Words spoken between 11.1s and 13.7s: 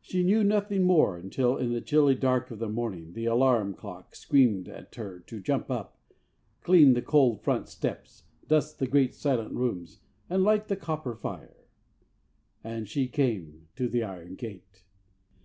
fire. 'And she came